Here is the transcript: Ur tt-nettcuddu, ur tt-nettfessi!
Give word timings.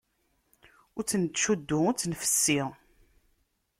Ur 0.97 1.03
tt-nettcuddu, 1.05 1.79
ur 1.89 1.95
tt-nettfessi! 1.95 2.61